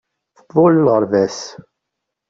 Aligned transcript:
Tḍul 0.37 0.73
lɣerba-s. 0.85 1.39